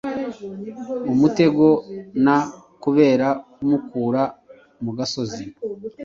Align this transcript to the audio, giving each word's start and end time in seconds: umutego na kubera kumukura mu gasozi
umutego 1.13 1.65
na 2.25 2.37
kubera 2.83 3.27
kumukura 3.53 4.23
mu 4.83 4.91
gasozi 4.97 5.43